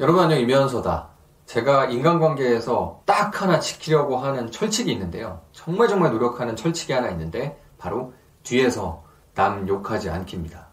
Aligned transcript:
여러분 0.00 0.22
안녕 0.22 0.38
이면서다. 0.38 1.08
제가 1.46 1.86
인간관계에서 1.86 3.02
딱 3.04 3.42
하나 3.42 3.58
지키려고 3.58 4.18
하는 4.18 4.48
철칙이 4.50 4.92
있는데요. 4.92 5.40
정말 5.50 5.88
정말 5.88 6.12
노력하는 6.12 6.54
철칙이 6.54 6.92
하나 6.92 7.08
있는데 7.10 7.60
바로 7.78 8.12
뒤에서 8.44 9.02
남 9.34 9.66
욕하지 9.66 10.08
않기입니다. 10.10 10.68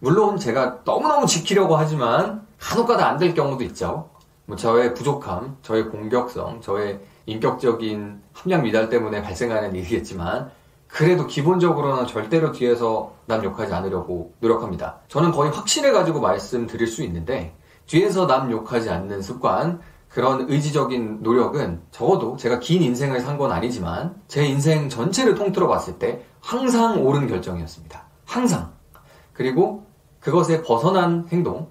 물론 0.00 0.36
제가 0.36 0.80
너무너무 0.84 1.26
지키려고 1.26 1.76
하지만 1.76 2.46
간혹가다 2.58 3.08
안 3.08 3.16
될 3.18 3.32
경우도 3.32 3.64
있죠. 3.64 4.10
뭐 4.44 4.56
저의 4.56 4.92
부족함, 4.92 5.56
저의 5.62 5.88
공격성, 5.88 6.60
저의 6.60 7.00
인격적인 7.24 8.22
함량 8.34 8.62
미달 8.62 8.90
때문에 8.90 9.22
발생하는 9.22 9.74
일이겠지만 9.74 10.50
그래도 10.86 11.26
기본적으로는 11.26 12.06
절대로 12.06 12.52
뒤에서 12.52 13.14
남 13.24 13.42
욕하지 13.42 13.72
않으려고 13.72 14.34
노력합니다. 14.40 14.98
저는 15.08 15.32
거의 15.32 15.50
확신을 15.50 15.94
가지고 15.94 16.20
말씀드릴 16.20 16.86
수 16.86 17.02
있는데 17.04 17.56
뒤에서 17.86 18.26
남 18.26 18.50
욕하지 18.50 18.90
않는 18.90 19.22
습관, 19.22 19.80
그런 20.08 20.48
의지적인 20.48 21.18
노력은 21.22 21.82
적어도 21.90 22.36
제가 22.36 22.58
긴 22.58 22.82
인생을 22.82 23.20
산 23.20 23.36
건 23.36 23.52
아니지만 23.52 24.14
제 24.28 24.46
인생 24.46 24.88
전체를 24.88 25.34
통틀어 25.34 25.68
봤을 25.68 25.98
때 25.98 26.22
항상 26.40 27.04
옳은 27.04 27.26
결정이었습니다. 27.26 28.02
항상. 28.24 28.72
그리고 29.34 29.84
그것에 30.20 30.62
벗어난 30.62 31.26
행동. 31.30 31.68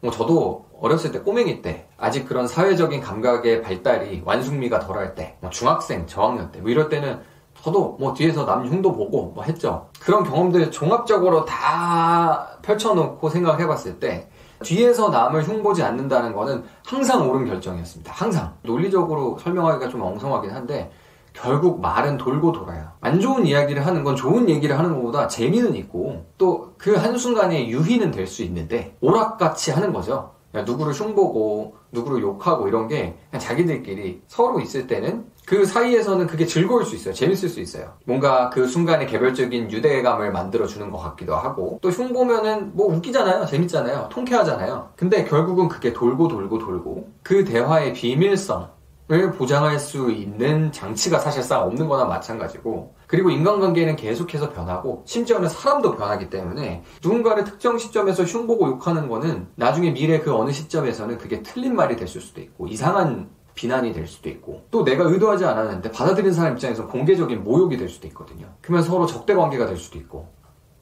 뭐 0.00 0.10
저도 0.10 0.66
어렸을 0.80 1.12
때 1.12 1.20
꼬맹이 1.20 1.62
때 1.62 1.86
아직 1.96 2.26
그런 2.26 2.48
사회적인 2.48 3.00
감각의 3.00 3.62
발달이 3.62 4.22
완숙미가 4.24 4.80
덜할 4.80 5.14
때, 5.14 5.36
뭐 5.40 5.48
중학생, 5.50 6.06
저학년 6.06 6.50
때, 6.50 6.60
뭐 6.60 6.70
이럴 6.70 6.88
때는 6.88 7.20
저도 7.62 7.96
뭐 8.00 8.12
뒤에서 8.12 8.44
남 8.44 8.66
흉도 8.66 8.92
보고 8.92 9.30
뭐 9.34 9.44
했죠. 9.44 9.88
그런 10.00 10.24
경험들 10.24 10.70
종합적으로 10.72 11.44
다 11.44 12.58
펼쳐놓고 12.60 13.30
생각해 13.30 13.66
봤을 13.66 13.98
때 14.00 14.28
뒤에서 14.62 15.08
남을 15.10 15.42
흉보지 15.42 15.82
않는다는 15.82 16.32
거는 16.34 16.64
항상 16.86 17.28
옳은 17.28 17.46
결정이었습니다. 17.46 18.12
항상. 18.12 18.54
논리적으로 18.62 19.38
설명하기가 19.38 19.88
좀 19.90 20.02
엉성하긴 20.02 20.50
한데 20.50 20.90
결국 21.32 21.80
말은 21.80 22.16
돌고 22.16 22.52
돌아요. 22.52 22.88
안 23.00 23.18
좋은 23.20 23.44
이야기를 23.44 23.84
하는 23.84 24.04
건 24.04 24.14
좋은 24.14 24.48
얘기를 24.48 24.78
하는 24.78 24.94
것보다 24.94 25.26
재미는 25.26 25.74
있고 25.74 26.24
또 26.38 26.74
그 26.78 26.94
한순간에 26.96 27.68
유희는 27.68 28.10
될 28.10 28.26
수 28.26 28.42
있는데 28.42 28.96
오락같이 29.00 29.70
하는 29.70 29.92
거죠. 29.92 30.32
누구를 30.62 30.92
흉보고 30.92 31.76
누구를 31.92 32.22
욕하고 32.22 32.68
이런 32.68 32.88
게 32.88 33.16
그냥 33.30 33.40
자기들끼리 33.40 34.22
서로 34.28 34.60
있을 34.60 34.86
때는 34.86 35.26
그 35.46 35.66
사이에서는 35.66 36.26
그게 36.26 36.46
즐거울 36.46 36.84
수 36.84 36.94
있어요. 36.94 37.12
재밌을 37.12 37.48
수 37.48 37.60
있어요. 37.60 37.92
뭔가 38.06 38.48
그 38.50 38.66
순간에 38.66 39.04
개별적인 39.06 39.70
유대감을 39.70 40.32
만들어주는 40.32 40.90
것 40.90 40.98
같기도 40.98 41.34
하고 41.34 41.78
또 41.82 41.90
흉보면은 41.90 42.74
뭐 42.74 42.86
웃기잖아요. 42.94 43.46
재밌잖아요. 43.46 44.08
통쾌하잖아요. 44.10 44.90
근데 44.96 45.24
결국은 45.24 45.68
그게 45.68 45.92
돌고 45.92 46.28
돌고 46.28 46.58
돌고 46.58 47.08
그 47.22 47.44
대화의 47.44 47.92
비밀성 47.92 48.74
을 49.12 49.32
보장할 49.32 49.78
수 49.78 50.10
있는 50.10 50.72
장치가 50.72 51.18
사실상 51.18 51.60
없는 51.64 51.88
거나 51.88 52.06
마찬가지고 52.06 52.93
그리고 53.06 53.30
인간관계는 53.30 53.96
계속해서 53.96 54.50
변하고 54.50 55.02
심지어는 55.06 55.48
사람도 55.48 55.96
변하기 55.96 56.30
때문에 56.30 56.82
누군가를 57.02 57.44
특정 57.44 57.78
시점에서 57.78 58.24
흉보고 58.24 58.68
욕하는 58.68 59.08
거는 59.08 59.48
나중에 59.56 59.92
미래 59.92 60.20
그 60.20 60.34
어느 60.34 60.50
시점에서는 60.50 61.18
그게 61.18 61.42
틀린 61.42 61.74
말이 61.74 61.96
됐을 61.96 62.20
수도 62.20 62.40
있고 62.40 62.66
이상한 62.68 63.28
비난이 63.54 63.92
될 63.92 64.06
수도 64.06 64.28
있고 64.28 64.62
또 64.70 64.84
내가 64.84 65.04
의도하지 65.04 65.44
않았는데 65.44 65.92
받아들인 65.92 66.32
사람 66.32 66.54
입장에서 66.54 66.86
공개적인 66.86 67.44
모욕이 67.44 67.76
될 67.76 67.88
수도 67.88 68.06
있거든요. 68.08 68.48
그러면 68.60 68.82
서로 68.82 69.06
적대 69.06 69.34
관계가 69.34 69.66
될 69.66 69.76
수도 69.76 69.98
있고 69.98 70.28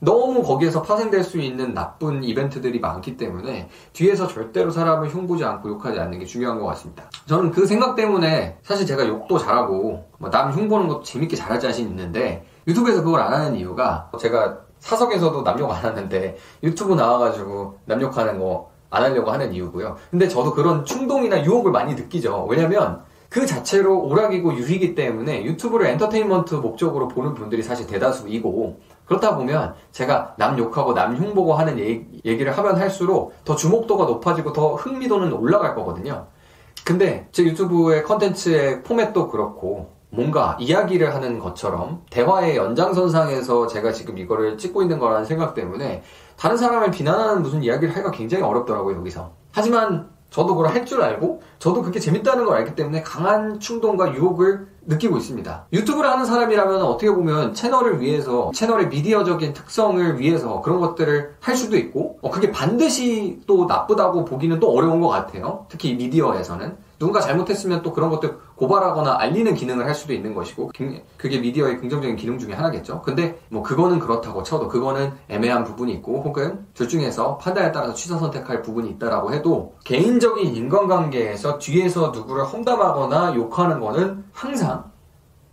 너무 0.04 0.42
거기에서 0.42 0.82
파생될 0.82 1.22
수 1.22 1.38
있는 1.38 1.74
나쁜 1.74 2.24
이벤트들이 2.24 2.80
많기 2.80 3.16
때문에 3.16 3.68
뒤에서 3.92 4.26
절대로 4.26 4.72
사람을 4.72 5.08
흉보지 5.08 5.44
않고 5.44 5.68
욕하지 5.68 6.00
않는 6.00 6.18
게 6.18 6.24
중요한 6.24 6.58
것 6.58 6.66
같습니다. 6.66 7.04
저는 7.26 7.52
그 7.52 7.66
생각 7.66 7.94
때문에 7.94 8.58
사실 8.64 8.84
제가 8.84 9.06
욕도 9.06 9.38
잘하고 9.38 10.04
뭐 10.18 10.30
남 10.30 10.50
흉보는 10.50 10.88
것도 10.88 11.02
재밌게 11.04 11.36
잘할 11.36 11.60
자신 11.60 11.88
있는데 11.88 12.44
유튜브에서 12.66 13.04
그걸 13.04 13.20
안 13.20 13.32
하는 13.32 13.54
이유가 13.54 14.10
제가 14.18 14.58
사석에서도 14.80 15.42
남욕 15.42 15.70
안 15.70 15.84
하는데 15.84 16.36
유튜브 16.64 16.94
나와가지고 16.94 17.78
남 17.84 18.00
욕하는 18.00 18.40
거 18.40 18.72
안 18.92 19.02
하려고 19.02 19.30
하는 19.30 19.54
이유고요. 19.54 19.96
근데 20.10 20.28
저도 20.28 20.52
그런 20.52 20.84
충동이나 20.84 21.42
유혹을 21.44 21.72
많이 21.72 21.94
느끼죠. 21.94 22.46
왜냐면 22.50 23.02
그 23.32 23.46
자체로 23.46 23.98
오락이고 24.02 24.56
유희기 24.58 24.94
때문에 24.94 25.44
유튜브를 25.44 25.86
엔터테인먼트 25.86 26.56
목적으로 26.56 27.08
보는 27.08 27.32
분들이 27.32 27.62
사실 27.62 27.86
대다수이고 27.86 28.78
그렇다 29.06 29.36
보면 29.36 29.74
제가 29.90 30.34
남 30.36 30.58
욕하고 30.58 30.92
남 30.92 31.16
흉보고 31.16 31.54
하는 31.54 31.78
얘기 31.78 32.44
를 32.44 32.52
하면 32.52 32.76
할수록 32.76 33.32
더 33.46 33.56
주목도가 33.56 34.04
높아지고 34.04 34.52
더 34.52 34.74
흥미도는 34.74 35.32
올라갈 35.32 35.74
거거든요. 35.74 36.26
근데 36.84 37.26
제 37.32 37.42
유튜브의 37.44 38.02
컨텐츠의 38.02 38.82
포맷도 38.82 39.30
그렇고 39.30 39.94
뭔가 40.10 40.58
이야기를 40.60 41.14
하는 41.14 41.38
것처럼 41.38 42.02
대화의 42.10 42.58
연장선상에서 42.58 43.66
제가 43.66 43.92
지금 43.92 44.18
이거를 44.18 44.58
찍고 44.58 44.82
있는 44.82 44.98
거라는 44.98 45.24
생각 45.24 45.54
때문에 45.54 46.02
다른 46.36 46.58
사람을 46.58 46.90
비난하는 46.90 47.40
무슨 47.40 47.62
이야기를 47.62 47.94
하기가 47.94 48.10
굉장히 48.10 48.44
어렵더라고요, 48.44 48.98
여기서. 48.98 49.32
하지만 49.52 50.11
저도 50.32 50.56
그걸 50.56 50.72
할 50.74 50.82
줄 50.84 51.00
알고 51.00 51.42
저도 51.60 51.82
그게 51.82 52.00
재밌다는 52.00 52.44
걸 52.44 52.56
알기 52.56 52.74
때문에 52.74 53.02
강한 53.02 53.60
충동과 53.60 54.14
유혹을 54.14 54.66
느끼고 54.86 55.16
있습니다. 55.16 55.66
유튜브를 55.72 56.10
하는 56.10 56.24
사람이라면 56.24 56.82
어떻게 56.82 57.08
보면 57.12 57.54
채널을 57.54 58.00
위해서 58.00 58.50
채널의 58.52 58.88
미디어적인 58.88 59.52
특성을 59.52 60.18
위해서 60.18 60.60
그런 60.60 60.80
것들을 60.80 61.34
할 61.38 61.54
수도 61.54 61.76
있고 61.76 62.18
어, 62.20 62.30
그게 62.30 62.50
반드시 62.50 63.40
또 63.46 63.66
나쁘다고 63.66 64.24
보기는 64.24 64.58
또 64.58 64.72
어려운 64.72 65.00
것 65.00 65.08
같아요. 65.08 65.66
특히 65.68 65.94
미디어에서는 65.94 66.76
누군가 67.02 67.20
잘못했으면 67.20 67.82
또 67.82 67.92
그런 67.92 68.10
것들 68.10 68.38
고발하거나 68.54 69.16
알리는 69.18 69.56
기능을 69.56 69.86
할 69.86 69.92
수도 69.92 70.12
있는 70.12 70.34
것이고 70.34 70.70
그게 71.16 71.40
미디어의 71.40 71.78
긍정적인 71.78 72.14
기능 72.14 72.38
중에 72.38 72.54
하나겠죠. 72.54 73.02
근데 73.02 73.40
뭐 73.48 73.60
그거는 73.60 73.98
그렇다고 73.98 74.44
쳐도 74.44 74.68
그거는 74.68 75.10
애매한 75.26 75.64
부분이 75.64 75.94
있고 75.94 76.22
혹은 76.22 76.64
둘 76.74 76.88
중에서 76.88 77.38
판단에 77.38 77.72
따라서 77.72 77.92
취사 77.92 78.16
선택할 78.18 78.62
부분이 78.62 78.88
있다라고 78.90 79.32
해도 79.32 79.74
개인적인 79.82 80.54
인간관계에서 80.54 81.58
뒤에서 81.58 82.12
누구를 82.14 82.44
험담하거나 82.44 83.34
욕하는 83.34 83.80
거는 83.80 84.24
항상 84.32 84.91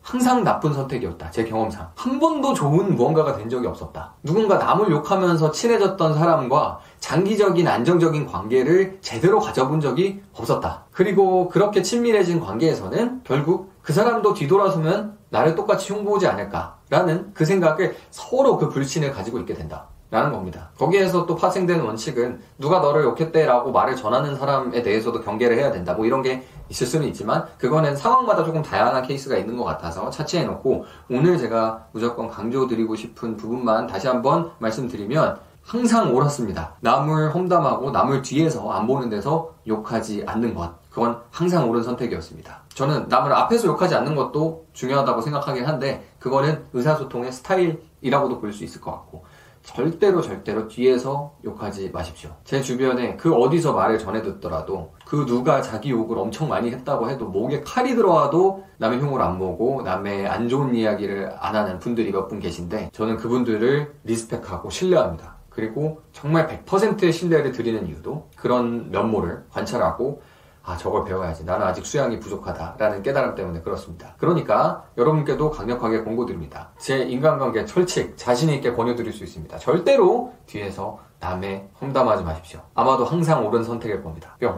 항상 0.01 0.43
나쁜 0.43 0.73
선택이었다. 0.73 1.29
제 1.31 1.43
경험상. 1.43 1.91
한 1.95 2.19
번도 2.19 2.53
좋은 2.53 2.95
무언가가 2.95 3.35
된 3.37 3.49
적이 3.49 3.67
없었다. 3.67 4.13
누군가 4.23 4.57
남을 4.57 4.89
욕하면서 4.89 5.51
친해졌던 5.51 6.17
사람과 6.17 6.79
장기적인 6.99 7.67
안정적인 7.67 8.25
관계를 8.25 8.97
제대로 9.01 9.39
가져본 9.39 9.81
적이 9.81 10.21
없었다. 10.33 10.85
그리고 10.91 11.49
그렇게 11.49 11.81
친밀해진 11.81 12.39
관계에서는 12.39 13.21
결국 13.23 13.73
그 13.81 13.93
사람도 13.93 14.33
뒤돌아서면 14.33 15.17
나를 15.29 15.55
똑같이 15.55 15.93
흉보지 15.93 16.27
않을까라는 16.27 17.33
그 17.33 17.45
생각을 17.45 17.95
서로 18.09 18.57
그 18.57 18.69
불신을 18.69 19.11
가지고 19.11 19.39
있게 19.39 19.53
된다. 19.53 19.87
라는 20.11 20.31
겁니다. 20.31 20.71
거기에서 20.77 21.27
또 21.27 21.35
파생되는 21.35 21.85
원칙은 21.85 22.41
누가 22.57 22.79
너를 22.79 23.03
욕했대라고 23.03 23.71
말을 23.71 23.95
전하는 23.95 24.35
사람에 24.35 24.81
대해서도 24.81 25.21
경계를 25.21 25.57
해야 25.57 25.71
된다. 25.71 25.93
뭐 25.93 26.05
이런 26.05 26.23
게 26.23 26.47
있을 26.69 26.87
수는 26.87 27.07
있지만 27.09 27.45
그거는 27.59 27.95
상황마다 27.95 28.43
조금 28.43 28.63
다양한 28.63 29.03
케이스가 29.03 29.37
있는 29.37 29.55
것 29.55 29.63
같아서 29.65 30.09
차치해 30.09 30.45
놓고 30.45 30.85
오늘 31.11 31.37
제가 31.37 31.85
무조건 31.91 32.27
강조드리고 32.27 32.95
싶은 32.95 33.37
부분만 33.37 33.85
다시 33.85 34.07
한번 34.07 34.51
말씀드리면 34.57 35.39
항상 35.63 36.15
옳았습니다. 36.15 36.75
남을 36.79 37.35
험담하고 37.35 37.91
남을 37.91 38.23
뒤에서 38.23 38.71
안 38.71 38.87
보는 38.87 39.09
데서 39.09 39.53
욕하지 39.67 40.23
않는 40.25 40.55
것. 40.55 40.71
그건 40.89 41.21
항상 41.29 41.69
옳은 41.69 41.83
선택이었습니다. 41.83 42.61
저는 42.73 43.07
남을 43.09 43.31
앞에서 43.31 43.67
욕하지 43.67 43.93
않는 43.93 44.15
것도 44.15 44.65
중요하다고 44.73 45.21
생각하긴 45.21 45.65
한데 45.65 46.07
그거는 46.17 46.65
의사소통의 46.73 47.31
스타일이라고도 47.31 48.39
볼 48.39 48.51
수 48.51 48.63
있을 48.63 48.81
것 48.81 48.89
같고 48.91 49.23
절대로 49.63 50.21
절대로 50.21 50.67
뒤에서 50.67 51.35
욕하지 51.45 51.91
마십시오. 51.91 52.31
제 52.43 52.61
주변에 52.61 53.15
그 53.17 53.33
어디서 53.35 53.73
말을 53.73 53.99
전해 53.99 54.21
듣더라도 54.21 54.93
그 55.05 55.25
누가 55.25 55.61
자기 55.61 55.91
욕을 55.91 56.17
엄청 56.17 56.47
많이 56.47 56.71
했다고 56.71 57.09
해도 57.09 57.25
목에 57.25 57.61
칼이 57.61 57.95
들어와도 57.95 58.63
남의 58.77 58.99
흉을 58.99 59.21
안 59.21 59.37
보고 59.37 59.81
남의 59.81 60.27
안 60.27 60.47
좋은 60.49 60.73
이야기를 60.75 61.33
안 61.39 61.55
하는 61.55 61.79
분들이 61.79 62.11
몇 62.11 62.27
분 62.29 62.39
계신데 62.39 62.91
저는 62.93 63.17
그분들을 63.17 63.93
리스펙하고 64.03 64.69
신뢰합니다. 64.69 65.37
그리고 65.49 66.01
정말 66.13 66.47
100%의 66.47 67.11
신뢰를 67.11 67.51
드리는 67.51 67.85
이유도 67.87 68.29
그런 68.35 68.91
면모를 68.91 69.45
관찰하고 69.51 70.21
아, 70.69 70.77
저걸 70.77 71.03
배워야지. 71.03 71.45
나는 71.45 71.65
아직 71.65 71.83
수양이 71.83 72.19
부족하다라는 72.19 73.01
깨달음 73.01 73.33
때문에 73.33 73.61
그렇습니다. 73.61 74.13
그러니까 74.19 74.83
여러분께도 74.99 75.49
강력하게 75.49 76.03
권고드립니다. 76.03 76.69
제 76.77 76.99
인간관계 76.99 77.65
철칙 77.65 78.15
자신 78.15 78.49
있게 78.49 78.73
권유드릴 78.73 79.11
수 79.11 79.23
있습니다. 79.23 79.57
절대로 79.57 80.31
뒤에서 80.45 80.99
남의 81.19 81.67
험담하지 81.81 82.23
마십시오. 82.23 82.59
아마도 82.75 83.03
항상 83.03 83.47
옳은 83.47 83.63
선택일 83.63 84.03
겁니다. 84.03 84.37
뿅. 84.39 84.57